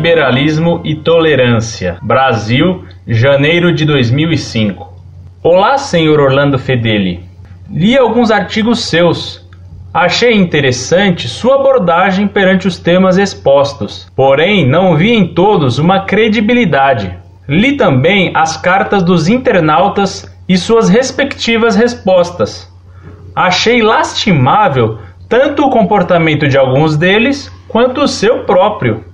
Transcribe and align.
Liberalismo 0.00 0.80
e 0.82 0.94
Tolerância, 0.94 1.98
Brasil, 2.00 2.86
janeiro 3.06 3.70
de 3.70 3.84
2005. 3.84 4.94
Olá, 5.42 5.76
senhor 5.76 6.18
Orlando 6.18 6.58
Fedeli. 6.58 7.20
Li 7.70 7.98
alguns 7.98 8.30
artigos 8.30 8.82
seus. 8.84 9.46
Achei 9.92 10.32
interessante 10.32 11.28
sua 11.28 11.56
abordagem 11.56 12.26
perante 12.26 12.66
os 12.66 12.78
temas 12.78 13.18
expostos, 13.18 14.10
porém 14.16 14.66
não 14.66 14.96
vi 14.96 15.10
em 15.10 15.34
todos 15.34 15.78
uma 15.78 16.06
credibilidade. 16.06 17.14
Li 17.46 17.76
também 17.76 18.32
as 18.34 18.56
cartas 18.56 19.02
dos 19.02 19.28
internautas 19.28 20.34
e 20.48 20.56
suas 20.56 20.88
respectivas 20.88 21.76
respostas. 21.76 22.72
Achei 23.36 23.82
lastimável 23.82 24.98
tanto 25.28 25.62
o 25.62 25.70
comportamento 25.70 26.48
de 26.48 26.56
alguns 26.56 26.96
deles 26.96 27.52
quanto 27.68 28.00
o 28.00 28.08
seu 28.08 28.44
próprio. 28.44 29.09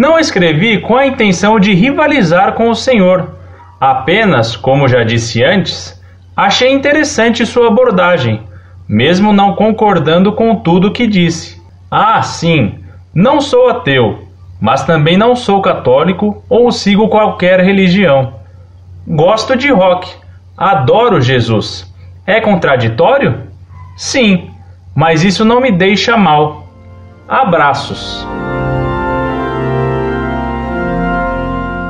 Não 0.00 0.18
escrevi 0.18 0.80
com 0.80 0.96
a 0.96 1.04
intenção 1.04 1.60
de 1.60 1.74
rivalizar 1.74 2.54
com 2.54 2.70
o 2.70 2.74
Senhor. 2.74 3.34
Apenas, 3.78 4.56
como 4.56 4.88
já 4.88 5.04
disse 5.04 5.44
antes, 5.44 6.02
achei 6.34 6.72
interessante 6.72 7.44
sua 7.44 7.68
abordagem, 7.68 8.40
mesmo 8.88 9.30
não 9.30 9.54
concordando 9.54 10.32
com 10.32 10.56
tudo 10.56 10.90
que 10.90 11.06
disse. 11.06 11.60
Ah, 11.90 12.22
sim, 12.22 12.78
não 13.14 13.42
sou 13.42 13.68
ateu, 13.68 14.26
mas 14.58 14.84
também 14.84 15.18
não 15.18 15.36
sou 15.36 15.60
católico 15.60 16.42
ou 16.48 16.72
sigo 16.72 17.10
qualquer 17.10 17.60
religião. 17.60 18.36
Gosto 19.06 19.54
de 19.54 19.70
rock, 19.70 20.10
adoro 20.56 21.20
Jesus. 21.20 21.86
É 22.26 22.40
contraditório? 22.40 23.40
Sim, 23.98 24.48
mas 24.94 25.22
isso 25.22 25.44
não 25.44 25.60
me 25.60 25.70
deixa 25.70 26.16
mal. 26.16 26.64
Abraços. 27.28 28.26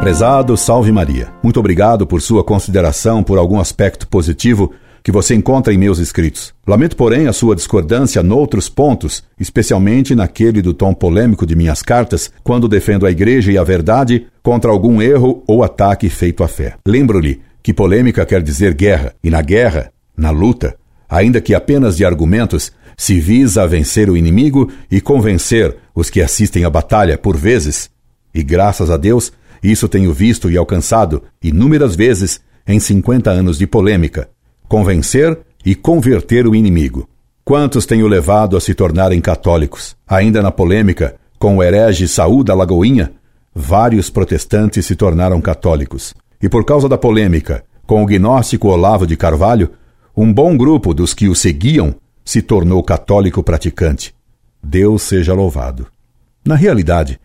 Prezado 0.01 0.57
Salve 0.57 0.91
Maria, 0.91 1.29
muito 1.43 1.61
obrigado 1.61 2.07
por 2.07 2.23
sua 2.23 2.43
consideração 2.43 3.23
por 3.23 3.37
algum 3.37 3.61
aspecto 3.61 4.09
positivo 4.09 4.73
que 5.03 5.13
você 5.13 5.35
encontra 5.35 5.75
em 5.75 5.79
meus 5.79 5.99
escritos. 5.99 6.55
Lamento, 6.67 6.97
porém, 6.97 7.27
a 7.27 7.35
sua 7.35 7.55
discordância 7.55 8.23
noutros 8.23 8.67
pontos, 8.67 9.23
especialmente 9.39 10.15
naquele 10.15 10.63
do 10.63 10.73
tom 10.73 10.95
polêmico 10.95 11.45
de 11.45 11.55
minhas 11.55 11.83
cartas, 11.83 12.33
quando 12.43 12.67
defendo 12.67 13.05
a 13.05 13.11
Igreja 13.11 13.53
e 13.53 13.59
a 13.59 13.63
verdade 13.63 14.27
contra 14.43 14.71
algum 14.71 15.03
erro 15.03 15.45
ou 15.47 15.63
ataque 15.63 16.09
feito 16.09 16.43
à 16.43 16.49
fé. 16.49 16.77
Lembro-lhe 16.87 17.43
que 17.63 17.75
polêmica 17.75 18.25
quer 18.25 18.43
dizer 18.43 18.73
guerra, 18.73 19.13
e 19.23 19.29
na 19.29 19.43
guerra, 19.43 19.93
na 20.17 20.31
luta, 20.31 20.77
ainda 21.11 21.43
que 21.43 21.55
apenas 21.55 21.95
de 21.95 22.07
argumentos, 22.07 22.73
se 22.97 23.21
visa 23.21 23.65
a 23.65 23.67
vencer 23.67 24.09
o 24.09 24.17
inimigo 24.17 24.71
e 24.91 24.99
convencer 24.99 25.77
os 25.95 26.09
que 26.09 26.23
assistem 26.23 26.65
à 26.65 26.71
batalha 26.71 27.19
por 27.19 27.37
vezes. 27.37 27.91
E 28.33 28.43
graças 28.43 28.91
a 28.91 28.97
Deus, 28.97 29.31
isso 29.63 29.89
tenho 29.89 30.13
visto 30.13 30.51
e 30.51 30.57
alcançado 30.57 31.23
inúmeras 31.43 31.95
vezes 31.95 32.41
em 32.67 32.79
50 32.79 33.31
anos 33.31 33.59
de 33.59 33.67
polêmica. 33.67 34.29
Convencer 34.69 35.39
e 35.65 35.75
converter 35.75 36.47
o 36.47 36.55
inimigo. 36.55 37.09
Quantos 37.45 37.85
tenho 37.85 38.07
levado 38.07 38.57
a 38.57 38.61
se 38.61 38.75
tornarem 38.75 39.21
católicos? 39.21 39.97
Ainda 40.07 40.41
na 40.41 40.51
polêmica 40.51 41.17
com 41.39 41.57
o 41.57 41.63
herege 41.63 42.07
Saúl 42.07 42.45
da 42.45 42.55
Lagoinha, 42.55 43.13
vários 43.55 44.11
protestantes 44.11 44.87
se 44.87 44.95
tornaram 44.95 45.41
católicos. 45.41 46.15
E 46.41 46.49
por 46.49 46.65
causa 46.65 46.89
da 46.89 46.97
polêmica 46.97 47.65
com 47.87 48.05
o 48.05 48.07
gnóstico 48.07 48.69
Olavo 48.69 49.07
de 49.07 49.17
Carvalho, 49.17 49.71
um 50.17 50.33
bom 50.33 50.57
grupo 50.57 50.95
dos 50.95 51.13
que 51.13 51.29
o 51.29 51.35
seguiam 51.35 51.95
se 52.25 52.41
tornou 52.41 52.83
católico 52.85 53.43
praticante. 53.43 54.15
Deus 54.63 55.03
seja 55.03 55.35
louvado. 55.35 55.89
Na 56.45 56.55
realidade, 56.55 57.19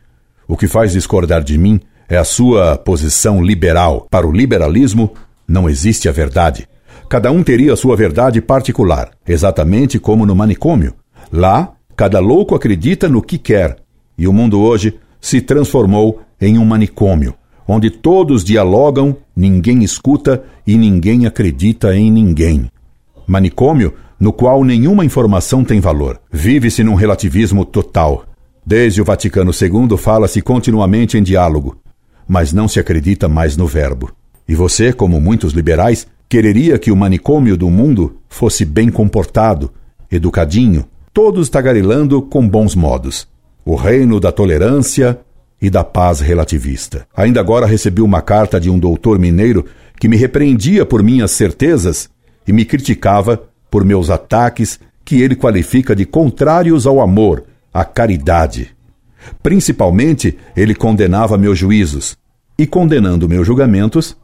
o 0.48 0.58
que 0.58 0.68
faz 0.68 0.94
discordar 0.94 1.44
de 1.44 1.58
mim 1.58 1.80
é 2.10 2.18
a 2.18 2.24
sua 2.24 2.78
posição 2.78 3.42
liberal. 3.44 4.08
Para 4.10 4.28
o 4.28 4.32
liberalismo, 4.32 5.12
não 5.48 5.70
existe 5.70 6.08
a 6.10 6.12
verdade. 6.12 6.68
Cada 7.10 7.32
um 7.32 7.44
teria 7.44 7.74
a 7.74 7.78
sua 7.78 7.96
verdade 7.96 8.42
particular, 8.42 9.12
exatamente 9.28 10.00
como 10.00 10.26
no 10.26 10.36
manicômio. 10.36 10.94
Lá, 11.32 11.74
cada 11.96 12.20
louco 12.20 12.56
acredita 12.56 13.08
no 13.08 13.22
que 13.22 13.38
quer, 13.38 13.78
e 14.18 14.28
o 14.28 14.34
mundo 14.34 14.60
hoje 14.60 14.98
se 15.22 15.42
transformou 15.42 16.22
em 16.40 16.58
um 16.58 16.66
manicômio, 16.66 17.36
onde 17.68 17.90
todos 17.90 18.44
dialogam, 18.44 19.18
ninguém 19.36 19.84
escuta 19.84 20.44
e 20.66 20.78
ninguém 20.78 21.26
acredita 21.26 21.96
em 21.96 22.12
ninguém. 22.12 22.70
Manicômio 23.28 23.94
no 24.20 24.32
qual 24.32 24.64
nenhuma 24.64 25.06
informação 25.06 25.64
tem 25.64 25.80
valor. 25.80 26.20
Vive-se 26.32 26.84
num 26.84 26.96
relativismo 26.96 27.66
total. 27.66 28.26
Desde 28.66 29.02
o 29.02 29.06
Vaticano 29.06 29.52
II 29.52 29.98
fala-se 29.98 30.42
continuamente 30.42 31.18
em 31.18 31.24
diálogo, 31.24 31.78
mas 32.28 32.52
não 32.54 32.68
se 32.68 32.80
acredita 32.80 33.28
mais 33.28 33.56
no 33.56 33.68
verbo. 33.68 34.12
E 34.48 34.56
você, 34.56 34.94
como 34.94 35.20
muitos 35.20 35.54
liberais, 35.54 36.08
quereria 36.30 36.78
que 36.78 36.92
o 36.92 36.96
manicômio 36.96 37.58
do 37.58 37.70
mundo 37.70 38.18
fosse 38.30 38.66
bem 38.66 38.90
comportado, 38.90 39.72
educadinho, 40.12 40.86
todos 41.14 41.50
tagarelando 41.50 42.22
com 42.22 42.48
bons 42.48 42.76
modos. 42.76 43.28
O 43.64 43.76
reino 43.76 44.20
da 44.20 44.32
tolerância 44.32 45.20
e 45.62 45.70
da 45.70 45.84
paz 45.84 46.20
relativista. 46.20 47.08
Ainda 47.16 47.40
agora 47.40 47.66
recebi 47.66 48.02
uma 48.02 48.22
carta 48.22 48.60
de 48.60 48.70
um 48.70 48.78
doutor 48.78 49.18
mineiro 49.18 49.66
que 50.00 50.08
me 50.08 50.18
repreendia 50.18 50.86
por 50.86 51.02
minhas 51.02 51.32
certezas 51.32 52.10
e 52.48 52.54
me 52.54 52.66
criticava 52.66 53.42
por 53.72 53.84
meus 53.84 54.10
ataques 54.10 54.80
que 55.04 55.22
ele 55.22 55.36
qualifica 55.36 55.96
de 55.96 56.06
contrários 56.06 56.86
ao 56.86 57.00
amor, 57.00 57.46
à 57.74 57.84
caridade. 57.84 58.75
Principalmente, 59.42 60.38
ele 60.56 60.76
condenava 60.76 61.38
meus 61.38 61.58
juízos, 61.58 62.18
e 62.58 62.66
condenando 62.66 63.28
meus 63.28 63.46
julgamentos, 63.46 64.16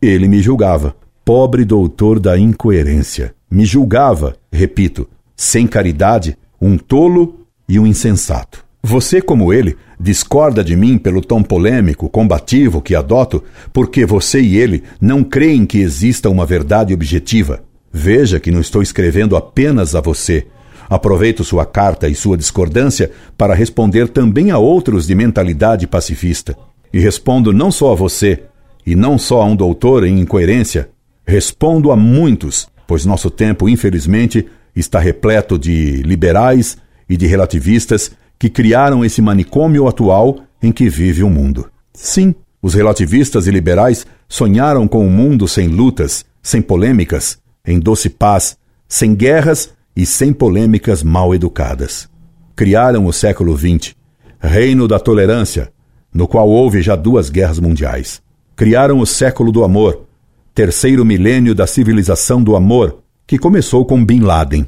ele 0.00 0.26
me 0.28 0.40
julgava. 0.40 0.96
Pobre 1.24 1.64
doutor 1.64 2.18
da 2.18 2.38
incoerência. 2.38 3.34
Me 3.50 3.64
julgava, 3.64 4.36
repito, 4.52 5.08
sem 5.36 5.66
caridade, 5.66 6.36
um 6.60 6.76
tolo 6.76 7.46
e 7.68 7.78
um 7.78 7.86
insensato. 7.86 8.64
Você, 8.82 9.22
como 9.22 9.52
ele, 9.52 9.76
discorda 9.98 10.62
de 10.62 10.76
mim 10.76 10.98
pelo 10.98 11.22
tom 11.22 11.42
polêmico, 11.42 12.08
combativo 12.08 12.82
que 12.82 12.94
adoto, 12.94 13.42
porque 13.72 14.04
você 14.04 14.40
e 14.40 14.56
ele 14.56 14.82
não 15.00 15.24
creem 15.24 15.64
que 15.64 15.78
exista 15.78 16.28
uma 16.28 16.44
verdade 16.44 16.92
objetiva. 16.92 17.62
Veja 17.90 18.38
que 18.38 18.50
não 18.50 18.60
estou 18.60 18.82
escrevendo 18.82 19.36
apenas 19.36 19.94
a 19.94 20.00
você, 20.00 20.46
Aproveito 20.94 21.42
sua 21.42 21.66
carta 21.66 22.08
e 22.08 22.14
sua 22.14 22.36
discordância 22.36 23.10
para 23.36 23.52
responder 23.52 24.06
também 24.06 24.52
a 24.52 24.58
outros 24.58 25.08
de 25.08 25.14
mentalidade 25.16 25.88
pacifista. 25.88 26.56
E 26.92 27.00
respondo 27.00 27.52
não 27.52 27.72
só 27.72 27.90
a 27.90 27.96
você, 27.96 28.44
e 28.86 28.94
não 28.94 29.18
só 29.18 29.42
a 29.42 29.44
um 29.44 29.56
doutor 29.56 30.06
em 30.06 30.20
incoerência, 30.20 30.88
respondo 31.26 31.90
a 31.90 31.96
muitos, 31.96 32.68
pois 32.86 33.04
nosso 33.04 33.28
tempo, 33.28 33.68
infelizmente, 33.68 34.46
está 34.76 35.00
repleto 35.00 35.58
de 35.58 36.00
liberais 36.04 36.76
e 37.08 37.16
de 37.16 37.26
relativistas 37.26 38.12
que 38.38 38.48
criaram 38.48 39.04
esse 39.04 39.20
manicômio 39.20 39.88
atual 39.88 40.42
em 40.62 40.70
que 40.70 40.88
vive 40.88 41.24
o 41.24 41.28
mundo. 41.28 41.68
Sim, 41.92 42.36
os 42.62 42.72
relativistas 42.72 43.48
e 43.48 43.50
liberais 43.50 44.06
sonharam 44.28 44.86
com 44.86 45.04
um 45.04 45.10
mundo 45.10 45.48
sem 45.48 45.66
lutas, 45.66 46.24
sem 46.40 46.62
polêmicas, 46.62 47.36
em 47.66 47.80
doce 47.80 48.08
paz, 48.08 48.56
sem 48.86 49.12
guerras 49.12 49.74
e 49.96 50.04
sem 50.04 50.32
polêmicas 50.32 51.02
mal 51.02 51.34
educadas. 51.34 52.08
Criaram 52.56 53.06
o 53.06 53.12
século 53.12 53.56
XX, 53.56 53.94
reino 54.40 54.86
da 54.86 54.98
tolerância, 54.98 55.72
no 56.12 56.28
qual 56.28 56.48
houve 56.48 56.82
já 56.82 56.94
duas 56.94 57.28
guerras 57.30 57.58
mundiais. 57.58 58.22
Criaram 58.56 59.00
o 59.00 59.06
século 59.06 59.50
do 59.50 59.64
amor, 59.64 60.06
terceiro 60.54 61.04
milênio 61.04 61.54
da 61.54 61.66
civilização 61.66 62.42
do 62.42 62.54
amor, 62.54 63.00
que 63.26 63.38
começou 63.38 63.84
com 63.84 64.04
Bin 64.04 64.20
Laden. 64.20 64.66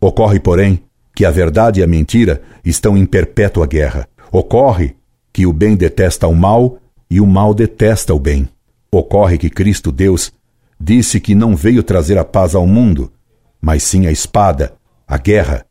Ocorre, 0.00 0.40
porém, 0.40 0.82
que 1.14 1.24
a 1.24 1.30
verdade 1.30 1.80
e 1.80 1.82
a 1.82 1.86
mentira 1.86 2.42
estão 2.64 2.96
em 2.96 3.06
perpétua 3.06 3.66
guerra. 3.66 4.08
Ocorre 4.32 4.96
que 5.32 5.46
o 5.46 5.52
bem 5.52 5.76
detesta 5.76 6.26
o 6.26 6.34
mal 6.34 6.78
e 7.10 7.20
o 7.20 7.26
mal 7.26 7.54
detesta 7.54 8.12
o 8.14 8.18
bem. 8.18 8.48
Ocorre 8.90 9.38
que 9.38 9.50
Cristo 9.50 9.92
Deus 9.92 10.32
disse 10.80 11.20
que 11.20 11.34
não 11.34 11.54
veio 11.54 11.82
trazer 11.82 12.18
a 12.18 12.24
paz 12.24 12.54
ao 12.54 12.66
mundo, 12.66 13.12
mas 13.60 13.82
sim 13.82 14.06
a 14.06 14.12
espada, 14.12 14.74
a 15.06 15.18
guerra. 15.18 15.64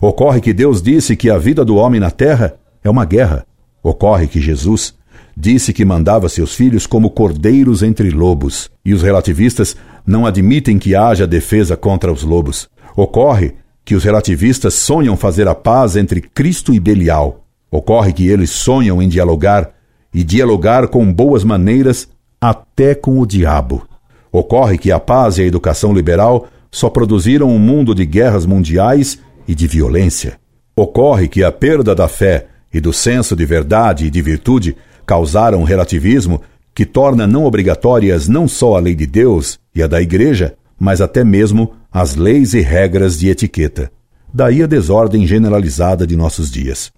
Ocorre 0.00 0.40
que 0.40 0.52
Deus 0.52 0.82
disse 0.82 1.16
que 1.16 1.30
a 1.30 1.38
vida 1.38 1.64
do 1.64 1.76
homem 1.76 2.00
na 2.00 2.10
terra 2.10 2.54
é 2.82 2.90
uma 2.90 3.04
guerra. 3.04 3.46
Ocorre 3.82 4.26
que 4.26 4.40
Jesus 4.40 4.94
disse 5.36 5.72
que 5.72 5.84
mandava 5.84 6.28
seus 6.28 6.54
filhos 6.54 6.86
como 6.86 7.10
cordeiros 7.10 7.82
entre 7.82 8.10
lobos, 8.10 8.70
e 8.84 8.94
os 8.94 9.02
relativistas 9.02 9.76
não 10.06 10.24
admitem 10.24 10.78
que 10.78 10.94
haja 10.94 11.26
defesa 11.26 11.76
contra 11.76 12.10
os 12.10 12.22
lobos. 12.22 12.68
Ocorre 12.96 13.54
que 13.84 13.94
os 13.94 14.02
relativistas 14.02 14.74
sonham 14.74 15.16
fazer 15.16 15.46
a 15.46 15.54
paz 15.54 15.94
entre 15.94 16.20
Cristo 16.20 16.72
e 16.72 16.80
Belial. 16.80 17.44
Ocorre 17.70 18.12
que 18.12 18.26
eles 18.28 18.50
sonham 18.50 19.02
em 19.02 19.08
dialogar 19.08 19.70
e 20.14 20.24
dialogar 20.24 20.88
com 20.88 21.12
boas 21.12 21.44
maneiras 21.44 22.08
até 22.40 22.94
com 22.94 23.18
o 23.18 23.26
diabo. 23.26 23.86
Ocorre 24.32 24.78
que 24.78 24.90
a 24.90 24.98
paz 24.98 25.38
e 25.38 25.42
a 25.42 25.46
educação 25.46 25.92
liberal 25.92 26.48
só 26.70 26.90
produziram 26.90 27.50
um 27.50 27.58
mundo 27.58 27.94
de 27.94 28.04
guerras 28.04 28.46
mundiais 28.46 29.18
e 29.46 29.54
de 29.54 29.66
violência. 29.66 30.38
Ocorre 30.76 31.28
que 31.28 31.42
a 31.42 31.50
perda 31.50 31.94
da 31.94 32.08
fé 32.08 32.46
e 32.72 32.80
do 32.80 32.92
senso 32.92 33.34
de 33.34 33.46
verdade 33.46 34.06
e 34.06 34.10
de 34.10 34.20
virtude 34.20 34.76
causaram 35.06 35.62
relativismo 35.62 36.42
que 36.74 36.84
torna 36.84 37.26
não 37.26 37.44
obrigatórias 37.44 38.28
não 38.28 38.46
só 38.46 38.76
a 38.76 38.80
lei 38.80 38.94
de 38.94 39.06
Deus 39.06 39.58
e 39.74 39.82
a 39.82 39.86
da 39.86 40.02
Igreja, 40.02 40.54
mas 40.78 41.00
até 41.00 41.24
mesmo 41.24 41.72
as 41.90 42.16
leis 42.16 42.52
e 42.52 42.60
regras 42.60 43.18
de 43.18 43.30
etiqueta. 43.30 43.90
Daí 44.32 44.62
a 44.62 44.66
desordem 44.66 45.26
generalizada 45.26 46.06
de 46.06 46.14
nossos 46.14 46.50
dias. 46.50 46.92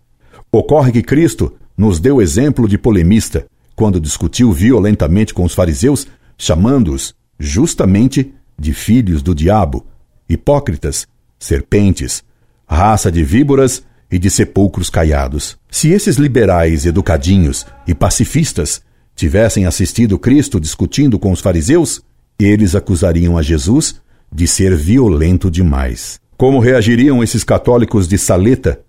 Ocorre 0.50 0.90
que 0.90 1.02
Cristo 1.02 1.52
nos 1.76 2.00
deu 2.00 2.20
exemplo 2.20 2.66
de 2.66 2.76
polemista 2.76 3.46
quando 3.76 4.00
discutiu 4.00 4.50
violentamente 4.50 5.32
com 5.32 5.44
os 5.44 5.54
fariseus, 5.54 6.08
chamando-os, 6.36 7.14
justamente, 7.38 8.34
de 8.58 8.72
filhos 8.72 9.22
do 9.22 9.34
diabo, 9.34 9.86
hipócritas, 10.28 11.06
serpentes, 11.38 12.24
raça 12.66 13.10
de 13.10 13.22
víboras 13.22 13.82
e 14.10 14.18
de 14.18 14.28
sepulcros 14.30 14.90
caiados. 14.90 15.56
Se 15.70 15.90
esses 15.90 16.16
liberais 16.16 16.86
educadinhos 16.86 17.66
e 17.86 17.94
pacifistas 17.94 18.82
tivessem 19.14 19.66
assistido 19.66 20.18
Cristo 20.18 20.60
discutindo 20.60 21.18
com 21.18 21.32
os 21.32 21.40
fariseus, 21.40 22.02
eles 22.38 22.74
acusariam 22.74 23.36
a 23.36 23.42
Jesus 23.42 24.00
de 24.32 24.46
ser 24.46 24.76
violento 24.76 25.50
demais. 25.50 26.20
Como 26.36 26.60
reagiriam 26.60 27.22
esses 27.22 27.42
católicos 27.42 28.06
de 28.06 28.16
saleta, 28.16 28.80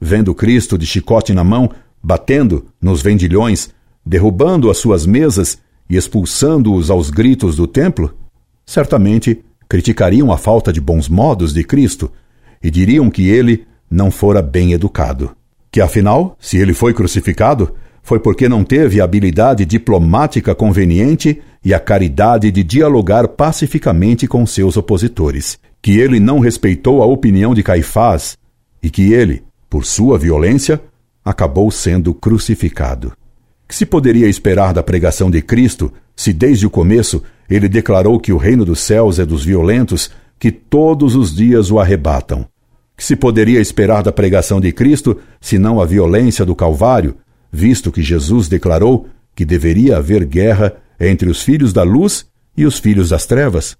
vendo 0.00 0.34
Cristo 0.34 0.76
de 0.76 0.86
chicote 0.86 1.32
na 1.32 1.42
mão, 1.42 1.70
batendo 2.02 2.66
nos 2.80 3.00
vendilhões, 3.00 3.70
derrubando 4.04 4.70
as 4.70 4.78
suas 4.78 5.06
mesas 5.06 5.58
e 5.88 5.96
expulsando-os 5.96 6.90
aos 6.90 7.10
gritos 7.10 7.56
do 7.56 7.66
templo? 7.66 8.14
Certamente 8.68 9.42
criticariam 9.66 10.30
a 10.30 10.36
falta 10.36 10.70
de 10.70 10.78
bons 10.78 11.08
modos 11.08 11.54
de 11.54 11.64
Cristo 11.64 12.12
e 12.62 12.70
diriam 12.70 13.08
que 13.08 13.26
ele 13.26 13.66
não 13.90 14.10
fora 14.10 14.42
bem 14.42 14.74
educado. 14.74 15.34
Que 15.72 15.80
afinal, 15.80 16.36
se 16.38 16.58
ele 16.58 16.74
foi 16.74 16.92
crucificado, 16.92 17.74
foi 18.02 18.20
porque 18.20 18.46
não 18.46 18.62
teve 18.62 19.00
a 19.00 19.04
habilidade 19.04 19.64
diplomática 19.64 20.54
conveniente 20.54 21.40
e 21.64 21.72
a 21.72 21.80
caridade 21.80 22.50
de 22.50 22.62
dialogar 22.62 23.28
pacificamente 23.28 24.28
com 24.28 24.44
seus 24.44 24.76
opositores, 24.76 25.58
que 25.80 25.98
ele 25.98 26.20
não 26.20 26.38
respeitou 26.38 27.02
a 27.02 27.06
opinião 27.06 27.54
de 27.54 27.62
Caifás 27.62 28.36
e 28.82 28.90
que 28.90 29.14
ele, 29.14 29.44
por 29.70 29.86
sua 29.86 30.18
violência, 30.18 30.78
acabou 31.24 31.70
sendo 31.70 32.12
crucificado. 32.12 33.14
Que 33.66 33.74
se 33.74 33.86
poderia 33.86 34.28
esperar 34.28 34.74
da 34.74 34.82
pregação 34.82 35.30
de 35.30 35.40
Cristo 35.40 35.90
se 36.14 36.34
desde 36.34 36.66
o 36.66 36.70
começo 36.70 37.22
ele 37.48 37.68
declarou 37.68 38.20
que 38.20 38.32
o 38.32 38.36
reino 38.36 38.64
dos 38.64 38.80
céus 38.80 39.18
é 39.18 39.24
dos 39.24 39.44
violentos 39.44 40.10
que 40.38 40.50
todos 40.50 41.16
os 41.16 41.34
dias 41.34 41.70
o 41.70 41.78
arrebatam? 41.78 42.46
Que 42.96 43.04
se 43.04 43.16
poderia 43.16 43.60
esperar 43.60 44.02
da 44.02 44.12
pregação 44.12 44.60
de 44.60 44.72
Cristo 44.72 45.16
senão 45.40 45.80
a 45.80 45.86
violência 45.86 46.44
do 46.44 46.54
Calvário, 46.54 47.16
visto 47.50 47.90
que 47.90 48.02
Jesus 48.02 48.48
declarou 48.48 49.06
que 49.34 49.44
deveria 49.44 49.98
haver 49.98 50.24
guerra 50.24 50.74
entre 50.98 51.30
os 51.30 51.42
filhos 51.42 51.72
da 51.72 51.82
luz 51.82 52.26
e 52.56 52.66
os 52.66 52.78
filhos 52.78 53.10
das 53.10 53.24
trevas? 53.24 53.76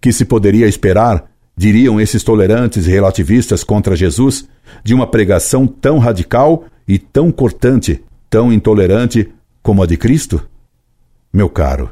Que 0.00 0.12
se 0.12 0.24
poderia 0.24 0.66
esperar, 0.66 1.30
diriam 1.56 2.00
esses 2.00 2.22
tolerantes 2.22 2.86
e 2.86 2.90
relativistas 2.90 3.64
contra 3.64 3.96
Jesus, 3.96 4.46
de 4.84 4.94
uma 4.94 5.06
pregação 5.06 5.66
tão 5.66 5.98
radical 5.98 6.64
e 6.86 6.98
tão 6.98 7.32
cortante, 7.32 8.02
tão 8.30 8.52
intolerante 8.52 9.28
como 9.62 9.82
a 9.82 9.86
de 9.86 9.96
Cristo? 9.96 10.46
Meu 11.32 11.48
caro, 11.48 11.90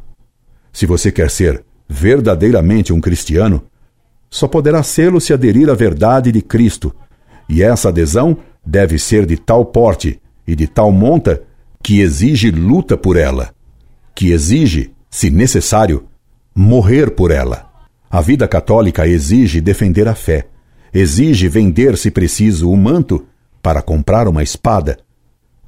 se 0.77 0.85
você 0.85 1.11
quer 1.11 1.31
ser 1.31 1.65
verdadeiramente 1.89 2.93
um 2.93 3.01
cristiano, 3.01 3.63
só 4.29 4.47
poderá 4.47 4.83
sê-lo 4.83 5.19
se 5.23 5.33
aderir 5.33 5.71
à 5.71 5.75
verdade 5.75 6.31
de 6.31 6.43
Cristo, 6.43 6.95
e 7.49 7.63
essa 7.63 7.89
adesão 7.89 8.37
deve 8.63 8.99
ser 8.99 9.25
de 9.25 9.39
tal 9.39 9.65
porte 9.65 10.21
e 10.47 10.55
de 10.55 10.67
tal 10.67 10.93
monta 10.93 11.43
que 11.83 12.01
exige 12.01 12.51
luta 12.51 12.95
por 12.95 13.17
ela, 13.17 13.55
que 14.15 14.33
exige, 14.33 14.91
se 15.09 15.31
necessário, 15.31 16.05
morrer 16.55 17.13
por 17.13 17.31
ela. 17.31 17.73
A 18.11 18.21
vida 18.21 18.47
católica 18.47 19.07
exige 19.07 19.63
defender 19.63 20.07
a 20.07 20.15
fé, 20.15 20.47
exige 20.93 21.49
vender, 21.49 21.97
se 21.97 22.11
preciso, 22.11 22.71
o 22.71 22.77
manto 22.77 23.25
para 23.63 23.81
comprar 23.81 24.29
uma 24.29 24.43
espada, 24.43 24.99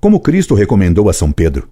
como 0.02 0.20
Cristo 0.20 0.54
recomendou 0.54 1.08
a 1.08 1.14
São 1.14 1.32
Pedro. 1.32 1.66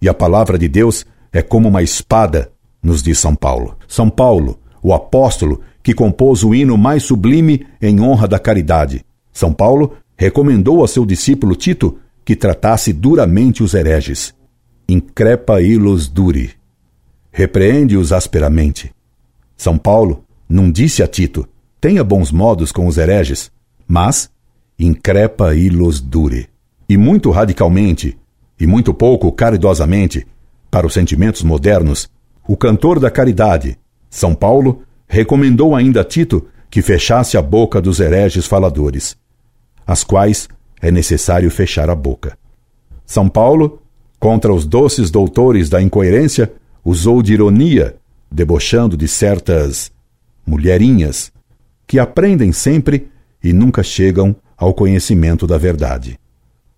E 0.00 0.08
a 0.08 0.14
palavra 0.14 0.58
de 0.58 0.66
Deus 0.66 1.06
é 1.32 1.42
como 1.42 1.68
uma 1.68 1.80
espada, 1.80 2.50
nos 2.82 3.02
diz 3.02 3.18
São 3.18 3.34
Paulo. 3.34 3.76
São 3.86 4.10
Paulo, 4.10 4.58
o 4.82 4.92
apóstolo 4.92 5.60
que 5.82 5.94
compôs 5.94 6.42
o 6.42 6.54
hino 6.54 6.76
mais 6.76 7.02
sublime 7.02 7.66
em 7.80 8.00
honra 8.00 8.26
da 8.26 8.38
caridade. 8.38 9.04
São 9.32 9.52
Paulo 9.52 9.94
recomendou 10.16 10.84
a 10.84 10.88
seu 10.88 11.06
discípulo 11.06 11.54
Tito 11.54 11.98
que 12.24 12.36
tratasse 12.36 12.92
duramente 12.92 13.62
os 13.62 13.74
hereges. 13.74 14.34
Increpa 14.88 15.60
ilos 15.60 16.08
duri. 16.08 16.50
Repreende-os 17.30 18.12
asperamente. 18.12 18.92
São 19.56 19.78
Paulo 19.78 20.24
não 20.48 20.70
disse 20.70 21.02
a 21.02 21.06
Tito: 21.06 21.48
tenha 21.80 22.04
bons 22.04 22.30
modos 22.30 22.70
com 22.70 22.86
os 22.86 22.98
hereges, 22.98 23.50
mas 23.88 24.30
increpa 24.78 25.54
ilos 25.54 26.00
dure. 26.00 26.48
E 26.88 26.96
muito 26.96 27.30
radicalmente, 27.30 28.18
e 28.60 28.66
muito 28.66 28.92
pouco 28.92 29.32
caridosamente, 29.32 30.26
para 30.70 30.86
os 30.86 30.92
sentimentos 30.92 31.42
modernos, 31.42 32.08
o 32.46 32.56
cantor 32.56 32.98
da 32.98 33.10
caridade, 33.10 33.78
São 34.10 34.34
Paulo, 34.34 34.82
recomendou 35.06 35.74
ainda 35.74 36.00
a 36.00 36.04
Tito 36.04 36.46
que 36.70 36.82
fechasse 36.82 37.36
a 37.36 37.42
boca 37.42 37.80
dos 37.80 38.00
hereges 38.00 38.46
faladores, 38.46 39.16
as 39.86 40.02
quais 40.02 40.48
é 40.80 40.90
necessário 40.90 41.50
fechar 41.50 41.90
a 41.90 41.94
boca. 41.94 42.36
São 43.04 43.28
Paulo, 43.28 43.82
contra 44.18 44.52
os 44.52 44.66
doces 44.66 45.10
doutores 45.10 45.68
da 45.68 45.82
incoerência, 45.82 46.52
usou 46.84 47.22
de 47.22 47.34
ironia, 47.34 47.96
debochando 48.30 48.96
de 48.96 49.06
certas 49.06 49.92
mulherinhas 50.46 51.30
que 51.86 51.98
aprendem 51.98 52.52
sempre 52.52 53.08
e 53.44 53.52
nunca 53.52 53.82
chegam 53.82 54.34
ao 54.56 54.72
conhecimento 54.72 55.46
da 55.46 55.58
verdade. 55.58 56.18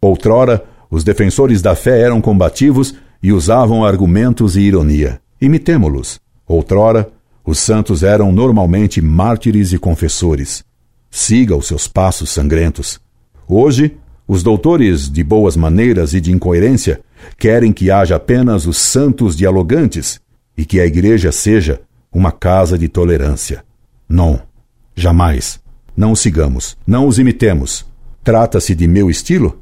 Outrora, 0.01 0.65
os 0.91 1.05
defensores 1.05 1.63
da 1.63 1.75
fé 1.75 2.01
eram 2.01 2.21
combativos 2.21 2.95
e 3.23 3.33
usavam 3.33 3.85
argumentos 3.85 4.57
e 4.57 4.61
ironia. 4.61 5.21
Imitemo-los. 5.41 6.21
Outrora, 6.47 7.11
os 7.45 7.59
santos 7.59 8.03
eram 8.03 8.33
normalmente 8.33 9.01
mártires 9.01 9.73
e 9.73 9.79
confessores. 9.79 10.65
Siga 11.11 11.57
os 11.57 11.67
seus 11.67 11.87
passos 11.87 12.31
sangrentos. 12.31 13.01
Hoje, 13.47 13.97
os 14.27 14.43
doutores 14.43 15.11
de 15.11 15.23
boas 15.23 15.57
maneiras 15.57 16.15
e 16.15 16.21
de 16.21 16.33
incoerência 16.33 17.01
querem 17.39 17.73
que 17.73 17.91
haja 17.91 18.17
apenas 18.17 18.67
os 18.67 18.79
santos 18.79 19.37
dialogantes 19.37 20.21
e 20.57 20.65
que 20.65 20.81
a 20.81 20.87
igreja 20.87 21.31
seja 21.31 21.83
uma 22.13 22.33
casa 22.33 22.79
de 22.79 22.89
tolerância. 22.89 23.65
Não, 24.09 24.41
jamais. 24.95 25.61
Não 25.97 26.13
os 26.13 26.21
sigamos, 26.21 26.77
não 26.87 27.07
os 27.07 27.19
imitemos. 27.19 27.85
Trata-se 28.23 28.75
de 28.75 28.89
meu 28.89 29.11
estilo? 29.11 29.61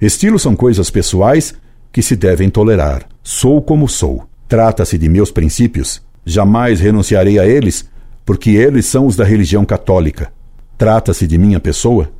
Estilos 0.00 0.42
são 0.42 0.54
coisas 0.54 0.90
pessoais 0.90 1.54
que 1.90 2.02
se 2.02 2.14
devem 2.14 2.50
tolerar. 2.50 3.06
Sou 3.22 3.62
como 3.62 3.88
sou. 3.88 4.28
Trata-se 4.52 4.98
de 4.98 5.08
meus 5.08 5.30
princípios 5.30 6.02
Jamais 6.26 6.78
renunciarei 6.78 7.38
a 7.38 7.46
eles, 7.46 7.88
porque 8.22 8.50
eles 8.50 8.84
são 8.84 9.06
os 9.06 9.16
da 9.16 9.24
religião 9.24 9.64
católica. 9.64 10.30
Trata-se 10.76 11.26
de 11.26 11.38
minha 11.38 11.58
pessoa? 11.58 12.12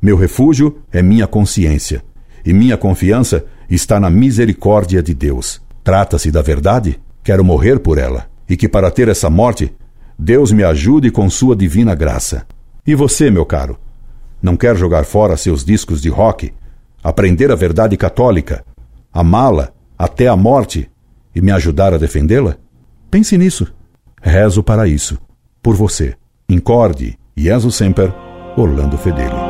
Meu 0.00 0.16
refúgio 0.16 0.78
é 0.90 1.02
minha 1.02 1.26
consciência, 1.26 2.02
e 2.46 2.54
minha 2.54 2.78
confiança 2.78 3.44
está 3.68 4.00
na 4.00 4.08
misericórdia 4.08 5.02
de 5.02 5.12
Deus. 5.12 5.60
Trata-se 5.84 6.30
da 6.30 6.40
verdade? 6.40 6.98
Quero 7.22 7.44
morrer 7.44 7.78
por 7.78 7.98
ela, 7.98 8.26
e 8.48 8.56
que 8.56 8.66
para 8.66 8.90
ter 8.90 9.08
essa 9.08 9.28
morte, 9.28 9.70
Deus 10.18 10.50
me 10.52 10.64
ajude 10.64 11.10
com 11.10 11.28
sua 11.28 11.54
divina 11.54 11.94
graça. 11.94 12.46
E 12.86 12.94
você, 12.94 13.30
meu 13.30 13.44
caro, 13.44 13.78
não 14.40 14.56
quer 14.56 14.74
jogar 14.78 15.04
fora 15.04 15.36
seus 15.36 15.62
discos 15.62 16.00
de 16.00 16.08
rock, 16.08 16.54
aprender 17.04 17.52
a 17.52 17.54
verdade 17.54 17.98
católica, 17.98 18.64
amá-la 19.12 19.68
até 19.98 20.26
a 20.26 20.34
morte 20.34 20.88
e 21.34 21.40
me 21.40 21.52
ajudar 21.52 21.94
a 21.94 21.98
defendê-la? 21.98 22.56
Pense 23.10 23.36
nisso. 23.36 23.72
Rezo 24.22 24.62
para 24.62 24.86
isso. 24.86 25.18
Por 25.62 25.74
você. 25.74 26.14
Incorde. 26.48 27.18
Jesus 27.36 27.74
Semper, 27.74 28.12
Orlando 28.56 28.98
Fedeli. 28.98 29.49